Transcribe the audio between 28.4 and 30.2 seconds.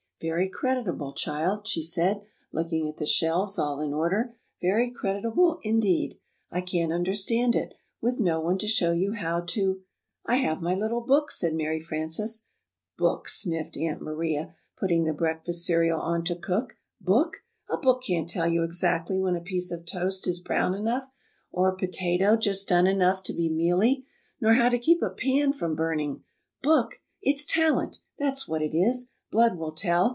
what it is! Blood will tell.